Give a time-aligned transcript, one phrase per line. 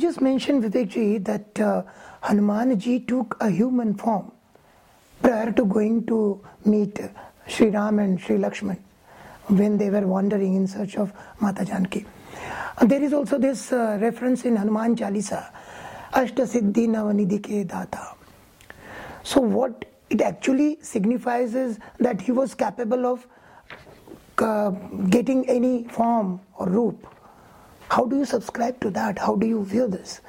[0.00, 1.82] just mentioned, Vivekji, that uh,
[2.22, 4.32] Hanumanji took a human form
[5.22, 6.98] prior to going to meet
[7.46, 8.78] Sri Ram and Sri Lakshman
[9.48, 12.06] when they were wandering in search of Mata Janki.
[12.78, 15.50] And there is also this uh, reference in Hanuman Chalisa,
[16.12, 18.14] Ashta Siddhi Navanidhi Ke Data.
[19.22, 23.26] So, what it actually signifies is that he was capable of
[24.38, 24.70] uh,
[25.10, 27.06] getting any form or roop.
[27.90, 29.18] How do you subscribe to that?
[29.18, 30.20] How do you view this?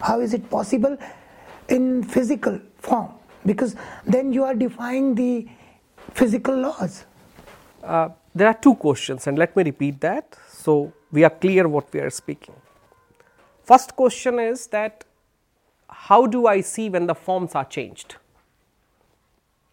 [0.00, 0.96] How is it possible
[1.68, 3.08] in physical form?
[3.44, 3.74] Because
[4.06, 5.48] then you are defying the
[6.12, 7.04] physical laws.
[7.82, 11.92] Uh, there are two questions, and let me repeat that so we are clear what
[11.92, 12.54] we are speaking.
[13.64, 15.04] First question is that
[15.88, 18.16] how do I see when the forms are changed?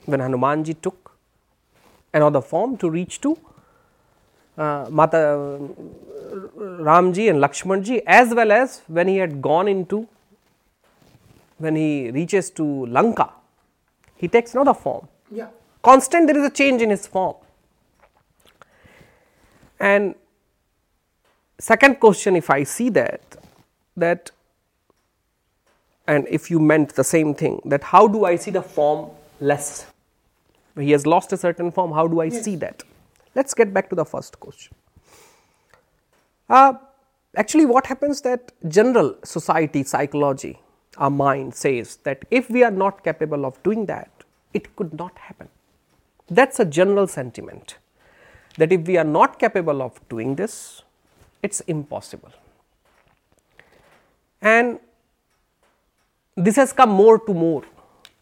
[0.05, 1.11] When Hanumanji took
[2.13, 3.37] another form to reach to
[4.57, 5.59] uh, Mata
[6.81, 10.07] Ramji and Lakshmanji, as well as when he had gone into
[11.57, 13.29] when he reaches to Lanka,
[14.17, 15.07] he takes another form.
[15.31, 15.47] Yeah.
[15.83, 17.35] Constant, there is a change in his form.
[19.79, 20.15] And
[21.59, 23.21] second question, if I see that,
[23.95, 24.31] that
[26.07, 29.85] and if you meant the same thing, that how do I see the form less?
[30.77, 32.43] He has lost a certain form, how do I yes.
[32.43, 32.83] see that?
[33.35, 34.73] Let us get back to the first question.
[36.51, 36.73] Uh,
[37.37, 40.59] actually, what happens that general society psychology,
[40.97, 44.11] our mind says that if we are not capable of doing that,
[44.53, 45.47] it could not happen.
[46.29, 47.77] That is a general sentiment
[48.57, 50.81] that if we are not capable of doing this,
[51.41, 52.33] it is impossible.
[54.41, 54.81] And
[56.35, 57.63] this has come more to more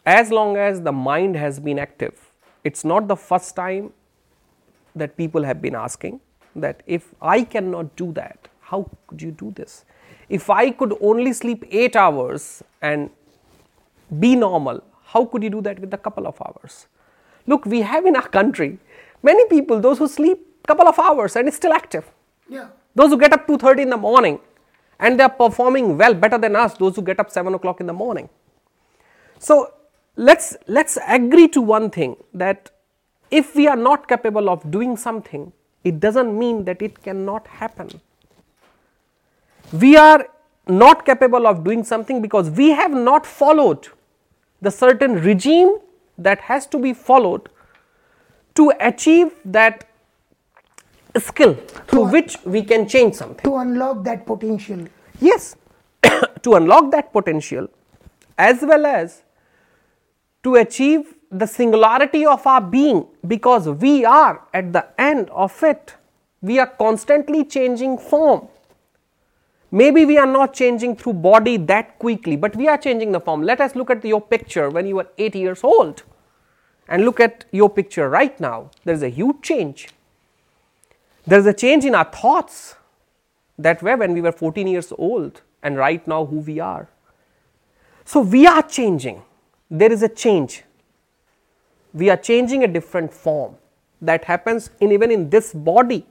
[0.06, 2.30] as long as the mind has been active.
[2.64, 3.92] It is not the first time
[4.96, 6.20] that people have been asking
[6.56, 9.86] that if I cannot do that, how could you do this?
[10.30, 13.10] If I could only sleep 8 hours and
[14.20, 16.88] be normal, how could you do that with a couple of hours?
[17.48, 18.78] Look, we have in our country
[19.24, 22.06] many people, those who sleep couple of hours and is still active.
[22.48, 22.68] Yeah.
[22.96, 24.40] Those who get up 2.30 in the morning
[25.00, 27.88] and they are performing well, better than us, those who get up 7 o'clock in
[27.88, 28.30] the morning.
[29.40, 29.74] So,
[30.16, 32.72] let's, let's agree to one thing that
[33.32, 35.54] if we are not capable of doing something,
[35.84, 38.02] it doesn't mean that it cannot happen.
[39.72, 40.28] We are
[40.68, 43.88] not capable of doing something because we have not followed
[44.62, 45.78] the certain regime
[46.18, 47.50] that has to be followed
[48.56, 49.86] to achieve that
[51.18, 51.56] skill
[51.88, 53.44] through to which we can change something.
[53.44, 54.86] To unlock that potential.
[55.20, 55.56] Yes,
[56.44, 57.68] to unlock that potential
[58.38, 59.24] as well as
[60.44, 65.96] to achieve the singularity of our being because we are at the end of it.
[66.42, 68.48] We are constantly changing form.
[69.72, 73.44] Maybe we are not changing through body that quickly, but we are changing the form.
[73.44, 76.02] Let us look at your picture when you were 8 years old
[76.88, 78.72] and look at your picture right now.
[78.84, 79.90] There is a huge change.
[81.28, 82.76] There is a change in our thoughts
[83.60, 86.90] that were when we were 14 years old and right now who we are.
[88.06, 89.22] So we are changing.
[89.70, 90.64] There is a change.
[91.94, 93.56] We are changing a different form
[94.02, 96.06] that happens in even in this body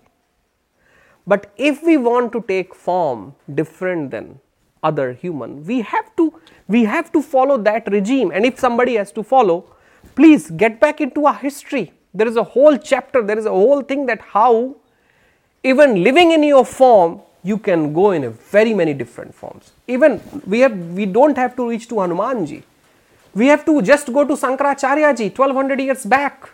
[1.29, 4.41] but if we want to take form different than
[4.83, 6.33] other human, we have to
[6.67, 8.31] we have to follow that regime.
[8.35, 9.65] And if somebody has to follow,
[10.15, 11.93] please get back into our history.
[12.15, 14.77] There is a whole chapter, there is a whole thing that how
[15.63, 19.73] even living in your form, you can go in a very many different forms.
[19.87, 22.63] Even we have we don't have to reach to Hanumanji.
[23.35, 26.51] We have to just go to Sankaracharya ji 1200 years back,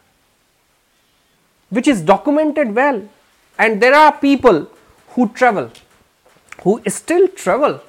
[1.71, 3.09] which is documented well
[3.59, 4.69] and there are people
[5.11, 5.71] who travel,
[6.63, 7.81] who still travel.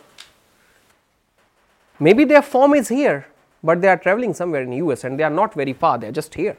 [2.00, 3.28] Maybe their form is here,
[3.64, 6.12] but they are traveling somewhere in US and they are not very far, they are
[6.12, 6.58] just here.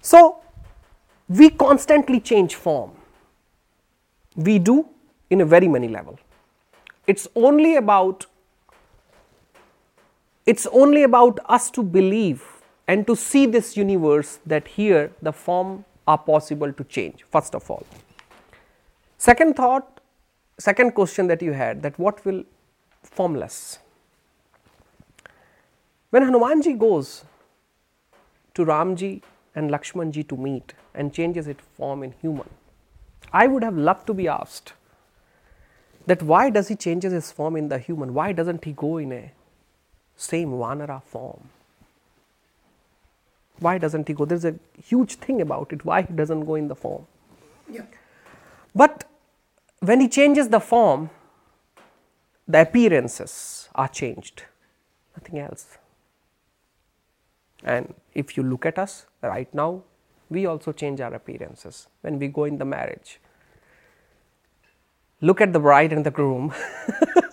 [0.00, 0.40] So,
[1.28, 2.92] we constantly change form.
[4.36, 4.86] We do
[5.30, 6.18] in a very many level.
[7.06, 8.26] It's only about
[10.46, 12.44] it's only about us to believe
[12.86, 17.70] and to see this universe that here the form are possible to change first of
[17.70, 17.86] all.
[19.16, 20.00] Second thought,
[20.58, 22.44] second question that you had that what will
[23.02, 23.78] formless?
[26.10, 27.24] When Hanumanji goes
[28.54, 29.22] to Ramji
[29.54, 32.48] and Lakshmanji to meet and changes its form in human,
[33.32, 34.74] I would have loved to be asked
[36.06, 38.12] that why does he changes his form in the human?
[38.12, 39.32] Why doesn't he go in a
[40.16, 41.48] same Vanara form?
[43.58, 44.24] Why doesn't he go?
[44.24, 45.84] There's a huge thing about it.
[45.84, 47.06] Why he doesn't go in the form?
[47.70, 47.82] Yeah.
[48.74, 49.04] But
[49.80, 51.10] when he changes the form,
[52.46, 54.42] the appearances are changed,
[55.16, 55.78] nothing else.
[57.62, 59.82] And if you look at us right now,
[60.28, 63.20] we also change our appearances when we go in the marriage.
[65.20, 66.52] Look at the bride and the groom.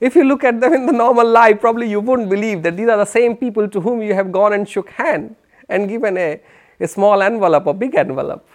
[0.00, 2.88] if you look at them in the normal life, probably you wouldn't believe that these
[2.88, 5.36] are the same people to whom you have gone and shook hand
[5.68, 6.40] and given a,
[6.80, 8.48] a small envelope or big envelope.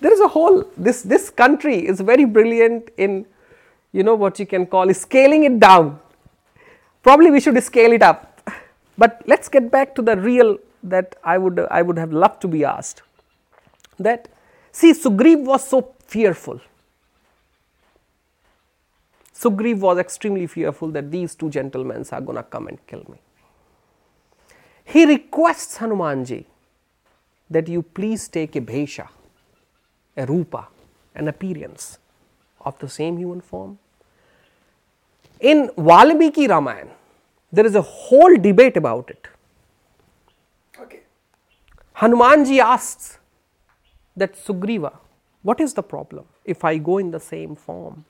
[0.00, 3.24] There is a whole this this country is very brilliant in
[3.92, 6.00] you know what you can call scaling it down.
[7.02, 8.28] Probably we should scale it up.
[8.98, 12.48] But let's get back to the real that I would I would have loved to
[12.48, 13.02] be asked.
[13.98, 14.28] That
[14.72, 16.60] see Sugriv was so fearful.
[19.34, 23.18] Sugriv was extremely fearful that these two gentlemen are going to come and kill me.
[24.84, 26.44] He requests Hanumanji
[27.50, 29.08] that you please take a bhesha,
[30.16, 30.68] a rupa,
[31.14, 31.98] an appearance
[32.60, 33.78] of the same human form.
[35.40, 36.92] In Valmiki Ramayana,
[37.50, 39.26] there is a whole debate about it.
[40.78, 41.00] Okay.
[41.96, 43.18] Hanumanji asks
[44.16, 44.96] that Sugriva,
[45.42, 48.04] what is the problem if I go in the same form?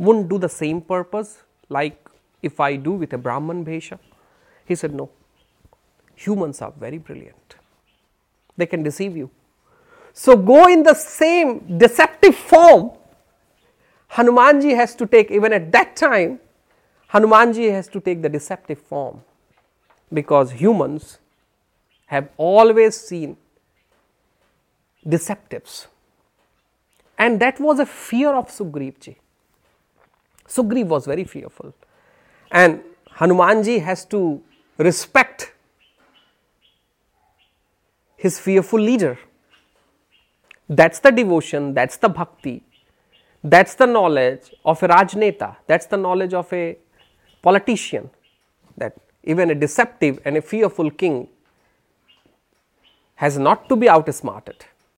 [0.00, 2.08] Wouldn't do the same purpose like
[2.42, 3.98] if I do with a Brahman Bhesha?
[4.64, 5.10] He said, No.
[6.14, 7.56] Humans are very brilliant.
[8.56, 9.30] They can deceive you.
[10.14, 12.92] So go in the same deceptive form.
[14.12, 16.40] Hanumanji has to take, even at that time,
[17.12, 19.20] Hanumanji has to take the deceptive form
[20.12, 21.18] because humans
[22.06, 23.36] have always seen
[25.06, 25.86] deceptives.
[27.18, 29.16] And that was a fear of Sugrivji.
[30.50, 31.72] Sugriv was very fearful.
[32.50, 32.82] And
[33.16, 34.42] Hanumanji has to
[34.78, 35.52] respect
[38.16, 39.18] his fearful leader.
[40.68, 42.62] That's the devotion, that's the bhakti,
[43.42, 46.76] that's the knowledge of a Rajneta, that's the knowledge of a
[47.42, 48.10] politician
[48.76, 51.28] that even a deceptive and a fearful king
[53.16, 54.64] has not to be outsmarted.